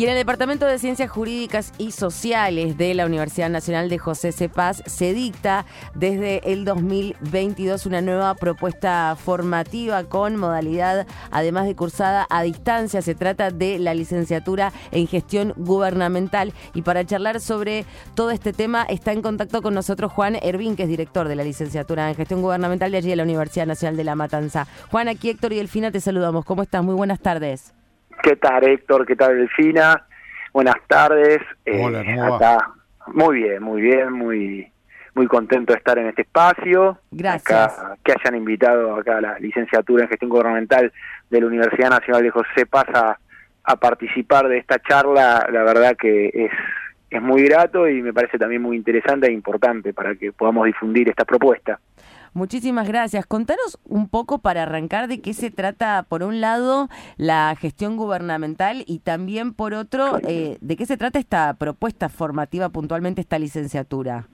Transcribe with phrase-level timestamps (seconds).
[0.00, 4.32] Y en el Departamento de Ciencias Jurídicas y Sociales de la Universidad Nacional de José
[4.32, 12.26] Cepaz se dicta desde el 2022 una nueva propuesta formativa con modalidad, además de cursada
[12.30, 13.02] a distancia.
[13.02, 16.54] Se trata de la licenciatura en gestión gubernamental.
[16.72, 20.84] Y para charlar sobre todo este tema está en contacto con nosotros Juan Ervin, que
[20.84, 24.04] es director de la licenciatura en gestión gubernamental de allí de la Universidad Nacional de
[24.04, 24.66] La Matanza.
[24.90, 26.46] Juan, aquí Héctor y Delfina te saludamos.
[26.46, 26.82] ¿Cómo estás?
[26.82, 27.74] Muy buenas tardes.
[28.22, 29.06] ¿Qué tal, Héctor?
[29.06, 30.06] ¿Qué tal, Delfina?
[30.52, 31.40] Buenas tardes.
[31.64, 32.74] Eh, Hola, ¿cómo va?
[33.06, 34.72] Muy bien, muy bien, muy
[35.14, 36.98] muy contento de estar en este espacio.
[37.10, 37.76] Gracias.
[38.04, 40.92] que hayan invitado acá a la licenciatura en gestión gubernamental
[41.28, 43.18] de la Universidad Nacional de José Paz a,
[43.64, 46.52] a participar de esta charla, la verdad que es,
[47.10, 51.08] es muy grato y me parece también muy interesante e importante para que podamos difundir
[51.08, 51.80] esta propuesta.
[52.32, 53.26] Muchísimas gracias.
[53.26, 58.84] Contanos un poco para arrancar de qué se trata, por un lado, la gestión gubernamental
[58.86, 64.26] y también, por otro, eh, de qué se trata esta propuesta formativa, puntualmente esta licenciatura.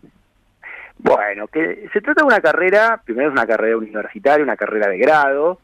[0.98, 4.98] Bueno, que se trata de una carrera, primero es una carrera universitaria, una carrera de
[4.98, 5.60] grado,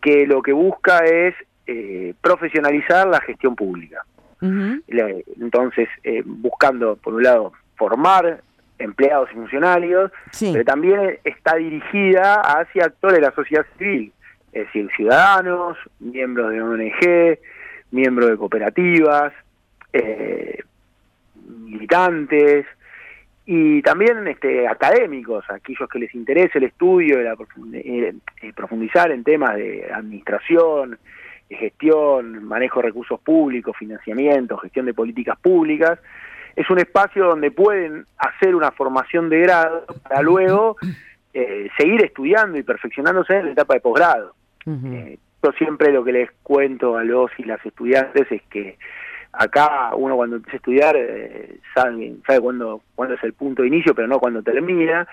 [0.00, 1.34] que lo que busca es
[1.66, 4.04] eh, profesionalizar la gestión pública.
[4.40, 8.42] Entonces, eh, buscando, por un lado, formar
[8.78, 14.12] empleados y funcionarios, pero también está dirigida hacia actores de la sociedad civil,
[14.52, 17.38] es decir, ciudadanos, miembros de ONG,
[17.90, 19.32] miembros de cooperativas,
[19.92, 20.62] eh,
[21.44, 22.66] militantes
[23.46, 29.24] y también este, académicos, aquellos que les interese el estudio, de eh, eh, profundizar en
[29.24, 30.98] temas de administración,
[31.48, 35.98] de gestión, manejo de recursos públicos, financiamiento, gestión de políticas públicas,
[36.58, 40.76] es un espacio donde pueden hacer una formación de grado para luego
[41.32, 44.34] eh, seguir estudiando y perfeccionándose en la etapa de posgrado.
[44.66, 48.76] Eh, yo siempre lo que les cuento a los y las estudiantes es que
[49.32, 53.68] acá uno cuando empieza a estudiar eh, sabe, sabe cuándo, cuándo es el punto de
[53.68, 55.06] inicio, pero no cuando termina.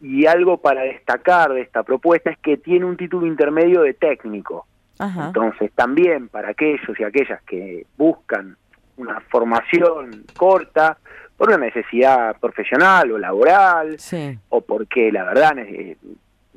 [0.00, 4.66] Y algo para destacar de esta propuesta es que tiene un título intermedio de técnico.
[5.00, 8.56] Entonces, también para aquellos y aquellas que buscan
[8.96, 10.98] una formación corta
[11.36, 13.96] por una necesidad profesional o laboral
[14.48, 15.96] o porque la verdad eh,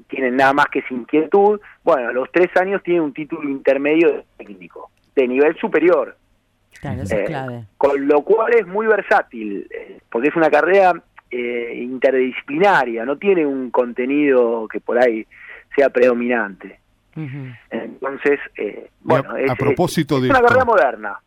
[0.07, 4.23] tienen nada más que esa inquietud, bueno, a los tres años tienen un título intermedio
[4.38, 6.16] técnico, de nivel superior.
[6.84, 10.94] Eh, con lo cual es muy versátil, eh, porque es una carrera
[11.31, 15.25] interdisciplinaria, no tiene un contenido que por ahí
[15.75, 16.79] sea predominante.
[17.15, 18.39] Entonces,
[19.01, 21.19] bueno, a, es, propósito de una carrera moderna.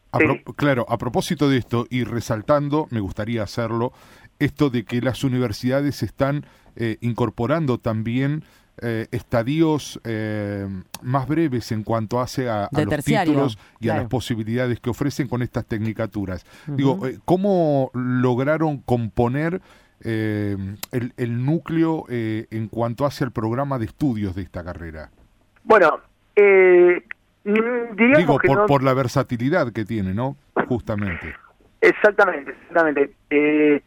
[0.57, 3.93] Claro, a propósito de esto y resaltando, me gustaría hacerlo,
[4.39, 6.45] esto de que las universidades están
[6.77, 8.45] eh, incorporando también
[8.81, 10.69] eh, estadios eh,
[11.03, 15.43] más breves en cuanto hace a, los títulos y a las posibilidades que ofrecen con
[15.43, 16.47] estas tecnicaturas.
[16.69, 19.61] Digo, ¿cómo lograron componer
[20.01, 20.79] el,
[21.17, 25.11] el, núcleo en cuanto hace al programa de estudios de esta carrera?
[25.69, 26.01] Bueno,
[26.35, 27.03] eh,
[27.49, 30.37] Mm, Digo, por, por la versatilidad que tiene, ¿no?
[30.69, 31.35] Justamente.
[31.81, 33.11] Exactamente, exactamente.
[33.31, 33.81] Eh,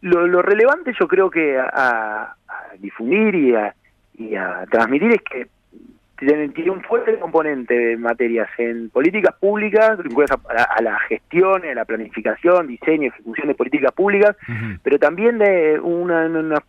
[0.00, 2.34] lo, relevante yo creo que a,
[2.78, 3.74] difundir y a,
[4.18, 5.46] y a transmitir es que
[6.18, 9.98] tiene, un fuerte componente de materias en políticas públicas,
[10.48, 14.34] a, la gestión, a la planificación, diseño, ejecución de políticas públicas,
[14.82, 16.10] pero también de un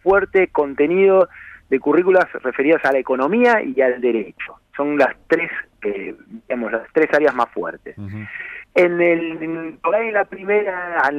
[0.03, 1.29] fuerte contenido
[1.69, 4.55] de currículas referidas a la economía y al derecho.
[4.75, 5.51] Son las tres
[5.83, 7.95] eh, digamos, las tres áreas más fuertes.
[7.97, 11.09] En el en, la primera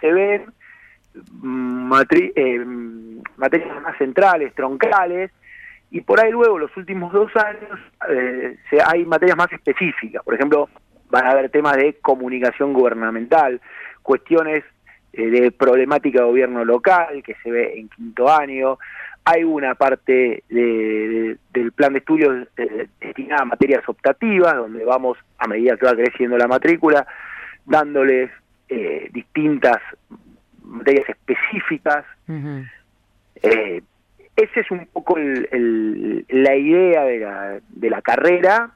[0.00, 0.46] se ven
[1.32, 2.64] mm, eh,
[3.36, 5.30] materias más centrales, troncales,
[5.90, 7.78] y por ahí luego, los últimos dos años,
[8.08, 10.22] eh, se, hay materias más específicas.
[10.24, 10.68] Por ejemplo,
[11.10, 13.60] van a haber temas de comunicación gubernamental,
[14.02, 14.64] cuestiones
[15.12, 18.78] de problemática de gobierno local, que se ve en quinto año,
[19.24, 21.38] hay una parte del
[21.74, 26.36] plan de estudios eh, destinada a materias optativas, donde vamos, a medida que va creciendo
[26.36, 27.06] la matrícula,
[27.64, 28.30] dándoles
[28.68, 29.78] eh, distintas
[30.64, 32.04] materias específicas.
[33.42, 33.82] eh,
[34.34, 38.70] esa es un poco la idea de la, de la carrera,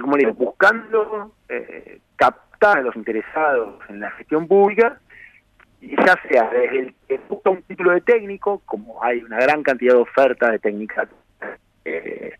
[0.00, 4.98] como digo, buscando eh, captar a los interesados en la gestión pública
[5.80, 9.94] ya sea desde el que busca un título de técnico, como hay una gran cantidad
[9.94, 11.08] de ofertas de técnicas,
[11.84, 12.34] eh,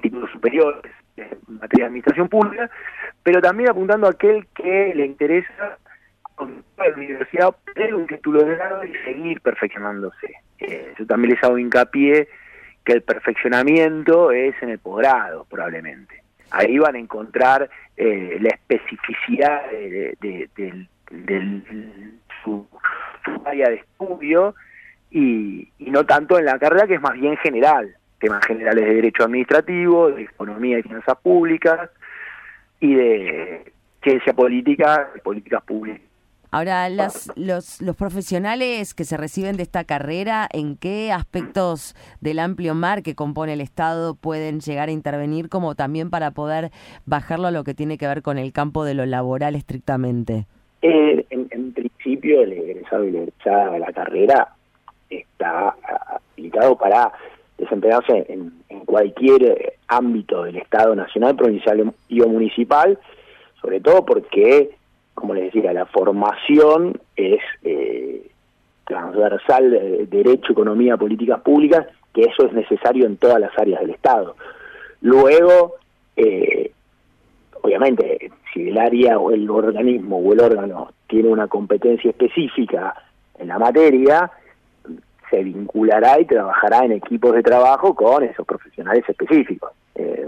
[0.00, 2.70] títulos superiores en materia de administración pública,
[3.22, 5.78] pero también apuntando a aquel que le interesa
[6.34, 10.34] con la universidad obtener un título de grado y seguir perfeccionándose.
[10.60, 12.28] Eh, yo también les hago hincapié
[12.84, 16.22] que el perfeccionamiento es en el posgrado, probablemente.
[16.50, 20.86] ahí van a encontrar eh, la especificidad de, de,
[22.44, 22.66] su,
[23.44, 24.54] área de estudio
[25.10, 28.94] y, y no tanto en la carrera que es más bien general, temas generales de
[28.94, 31.90] derecho administrativo, de economía y finanzas públicas
[32.80, 36.08] y de ciencia política, de políticas públicas.
[36.50, 42.74] Ahora, los, los profesionales que se reciben de esta carrera, ¿en qué aspectos del amplio
[42.74, 46.70] mar que compone el Estado pueden llegar a intervenir, como también para poder
[47.04, 50.46] bajarlo a lo que tiene que ver con el campo de lo laboral estrictamente?
[50.80, 54.48] Eh, en, principio, el egresado y la egresada de la carrera
[55.10, 55.74] está
[56.32, 57.12] habilitado para
[57.56, 58.52] desempeñarse en,
[58.84, 62.98] cualquier ámbito del Estado nacional, provincial y o municipal,
[63.60, 64.70] sobre todo porque
[65.18, 68.30] como les decía, la formación es eh,
[68.84, 73.90] transversal de derecho, economía, políticas públicas, que eso es necesario en todas las áreas del
[73.90, 74.36] Estado.
[75.00, 75.74] Luego,
[76.16, 76.70] eh,
[77.62, 82.94] obviamente, si el área o el organismo o el órgano tiene una competencia específica
[83.38, 84.30] en la materia,
[85.30, 89.72] se vinculará y trabajará en equipos de trabajo con esos profesionales específicos.
[89.94, 90.26] Eh,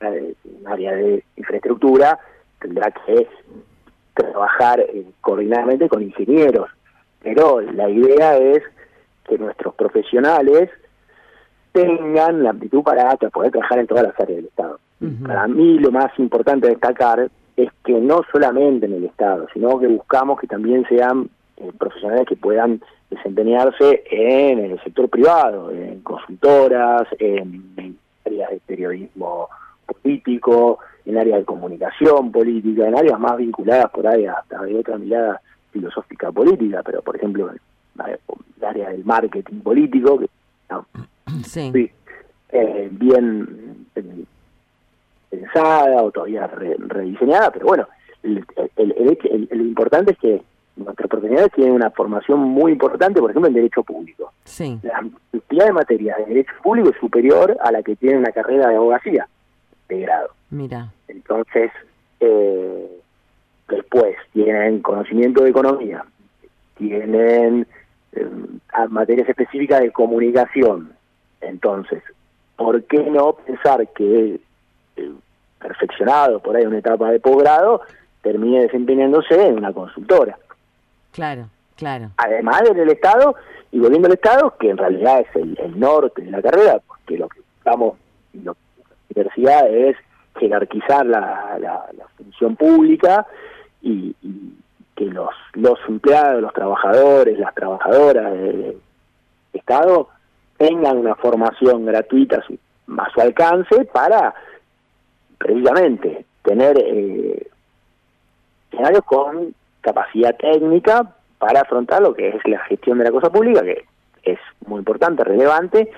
[0.00, 2.18] un área de infraestructura
[2.60, 3.26] tendrá que
[4.14, 6.70] trabajar eh, coordinadamente con ingenieros,
[7.22, 8.62] pero la idea es
[9.28, 10.70] que nuestros profesionales
[11.72, 14.78] tengan la aptitud para poder trabajar en todas las áreas del Estado.
[15.24, 19.86] Para mí lo más importante destacar es que no solamente en el Estado, sino que
[19.86, 22.80] buscamos que también sean eh, profesionales que puedan
[23.10, 29.48] desempeñarse en el sector privado, en consultoras, en áreas de periodismo
[29.86, 34.98] político, en áreas de comunicación política, en áreas más vinculadas por ahí hasta de otra
[34.98, 35.40] mirada
[35.72, 40.28] filosófica política, pero por ejemplo el área del marketing político, que
[41.44, 41.90] sí.
[42.50, 44.24] Eh, bien eh,
[45.30, 47.86] pensada o todavía rediseñada, pero bueno,
[48.22, 48.44] el,
[49.50, 50.42] lo importante es que
[50.76, 54.32] nuestras profesionales tienen una formación muy importante, por ejemplo, en Derecho Público.
[54.44, 54.78] Sí.
[54.82, 58.68] La cantidad de materias de Derecho Público es superior a la que tiene una carrera
[58.68, 59.28] de abogacía
[59.88, 60.30] de grado.
[60.50, 60.92] Mira.
[61.08, 61.70] Entonces,
[62.20, 63.00] eh,
[63.68, 66.04] después tienen conocimiento de economía,
[66.76, 67.66] tienen
[68.12, 68.28] eh,
[68.88, 70.92] materias específicas de comunicación.
[71.48, 72.02] Entonces,
[72.56, 74.40] ¿por qué no pensar que
[74.96, 75.10] eh,
[75.58, 77.82] perfeccionado por ahí una etapa de posgrado
[78.22, 80.38] termine desempeñándose en una consultora?
[81.12, 82.10] Claro, claro.
[82.16, 83.34] Además del Estado,
[83.72, 87.28] y volviendo al Estado, que en realidad es el, norte de la carrera, porque lo
[87.28, 87.96] que estamos,
[88.34, 89.96] lo que la universidad es
[90.38, 91.84] jerarquizar la, la,
[92.16, 93.26] función pública
[93.82, 94.14] y,
[94.94, 98.80] que los, los empleados, los trabajadores, las trabajadoras del
[99.52, 100.08] Estado
[100.58, 104.34] tengan una formación gratuita a su alcance para
[105.38, 107.46] precisamente tener eh,
[109.06, 113.84] con capacidad técnica para afrontar lo que es la gestión de la cosa pública, que
[114.24, 115.90] es muy importante, relevante,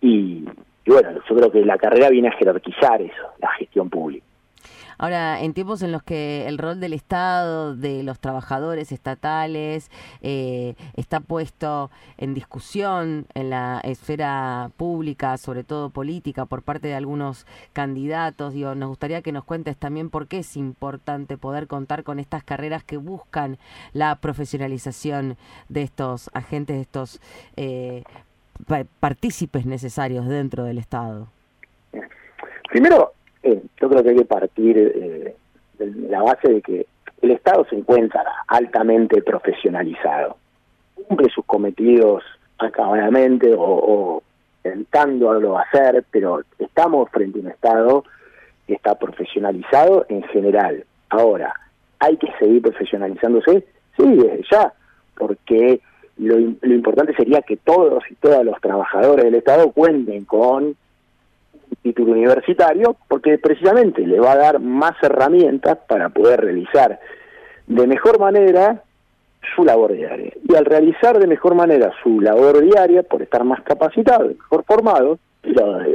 [0.00, 0.44] y
[0.84, 4.26] bueno, yo creo que la carrera viene a jerarquizar eso, la gestión pública.
[4.98, 10.74] Ahora, en tiempos en los que el rol del Estado, de los trabajadores estatales, eh,
[10.94, 17.46] está puesto en discusión en la esfera pública, sobre todo política, por parte de algunos
[17.72, 22.18] candidatos, digo, nos gustaría que nos cuentes también por qué es importante poder contar con
[22.18, 23.58] estas carreras que buscan
[23.92, 25.36] la profesionalización
[25.68, 27.20] de estos agentes, de estos
[27.56, 28.04] eh,
[29.00, 31.28] partícipes necesarios dentro del Estado?
[32.70, 35.34] Primero, eh, yo creo que hay que partir eh,
[35.78, 36.86] de la base de que
[37.20, 40.36] el Estado se encuentra altamente profesionalizado,
[41.06, 42.22] cumple sus cometidos
[42.58, 44.22] acabadamente o, o
[44.64, 48.04] intentándolo hacer, pero estamos frente a un Estado
[48.66, 50.84] que está profesionalizado en general.
[51.10, 51.54] Ahora,
[51.98, 53.64] ¿hay que seguir profesionalizándose?
[53.96, 54.72] Sí, desde ya,
[55.16, 55.80] porque
[56.18, 60.76] lo, importante sería que todos y todas los trabajadores del Estado cuenten con
[61.82, 67.00] título universitario, porque precisamente le va a dar más herramientas para poder realizar
[67.66, 68.82] de mejor manera
[69.54, 70.32] su labor diaria.
[70.48, 75.18] Y al realizar de mejor manera su labor diaria, por estar más capacitado, mejor formado,
[75.42, 75.86] la,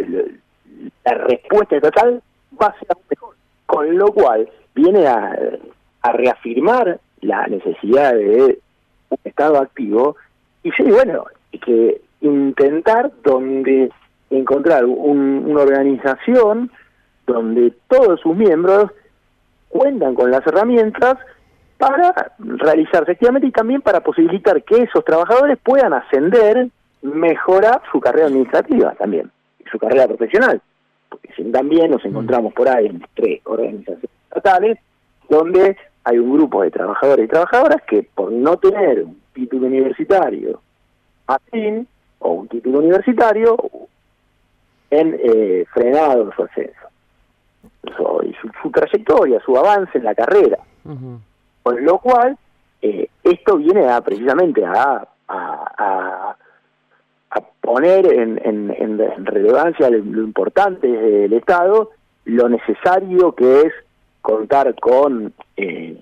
[1.06, 2.22] respuesta total
[2.62, 3.36] va a ser mejor.
[3.66, 5.38] Con lo cual viene a,
[6.02, 8.60] a reafirmar la necesidad de
[9.10, 10.18] un Estado activo,
[10.64, 11.26] y sí, bueno,
[11.66, 13.92] que intentar donde
[14.30, 16.72] encontrar una organización
[17.26, 18.92] donde todos sus miembros
[19.70, 21.18] cuentan con las herramientas
[21.78, 26.70] para realizar efectivamente y también para posibilitar que esos trabajadores puedan ascender,
[27.02, 29.32] mejorar su carrera administrativa también,
[29.72, 30.62] su carrera profesional.
[31.10, 34.80] porque también nos encontramos por ahí en tres organizaciones estatales,
[35.30, 40.62] donde hay un grupo de trabajadores y trabajadoras que por no tener un título universitario
[41.28, 41.88] afín
[42.20, 43.58] o un título universitario
[44.90, 46.88] en eh, frenado su ascenso
[48.24, 50.58] y su, trayectoria, su avance en la carrera.
[51.64, 52.38] Con lo cual,
[52.82, 56.36] eh, esto viene a precisamente a, a,
[57.62, 61.92] poner en, en, relevancia lo, importante del Estado,
[62.24, 63.74] lo necesario que es
[64.22, 66.02] contar con eh,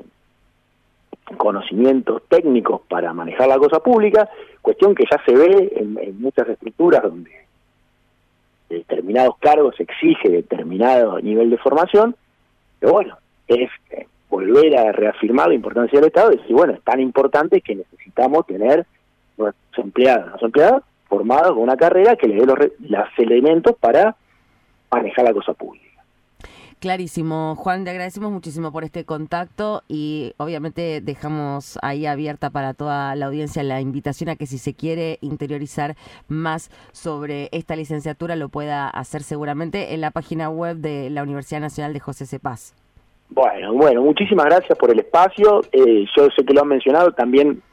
[1.37, 4.29] conocimientos técnicos para manejar la cosa pública,
[4.61, 7.44] cuestión que ya se ve en muchas estructuras donde
[8.77, 12.15] determinados cargos exige determinado nivel de formación,
[12.79, 13.17] pero bueno,
[13.47, 17.61] es eh, volver a reafirmar la importancia del Estado y decir, bueno, es tan importante
[17.61, 18.85] que necesitamos tener
[19.37, 24.15] nuestros empleados, nuestros empleados formados con una carrera que les dé los, los elementos para
[24.91, 25.84] manejar la cosa pública.
[26.85, 27.55] Clarísimo.
[27.55, 33.25] Juan, te agradecemos muchísimo por este contacto y obviamente dejamos ahí abierta para toda la
[33.25, 35.95] audiencia la invitación a que si se quiere interiorizar
[36.27, 41.59] más sobre esta licenciatura lo pueda hacer seguramente en la página web de la Universidad
[41.59, 42.75] Nacional de José Cepaz.
[43.29, 45.61] Bueno, bueno, muchísimas gracias por el espacio.
[45.71, 47.63] Eh, yo sé que lo han mencionado, también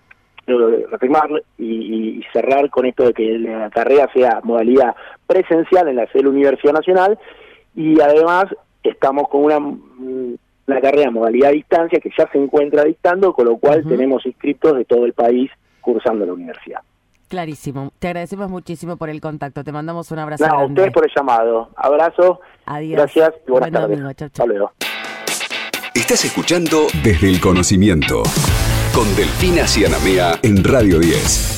[0.47, 1.29] reafirmar
[1.59, 6.21] y, y, cerrar con esto de que la carrera sea modalidad presencial en la sede
[6.21, 7.19] de la Universidad Nacional
[7.77, 8.47] y además
[8.91, 13.57] estamos con una, una carrera modalidad a distancia que ya se encuentra dictando, con lo
[13.59, 16.81] cual tenemos inscritos de todo el país cursando la universidad.
[17.29, 17.93] Clarísimo.
[17.99, 19.65] Te agradecemos muchísimo por el contacto.
[19.65, 20.47] Te mandamos un abrazo.
[20.47, 21.71] No, a ustedes por el llamado.
[21.77, 22.41] Abrazo.
[22.67, 22.99] Adiós.
[22.99, 24.01] Gracias y buenas tardes.
[24.21, 24.73] Hasta luego.
[25.95, 28.23] Estás escuchando Desde el Conocimiento
[28.95, 31.53] con Delfina Cianamea en Radio 10.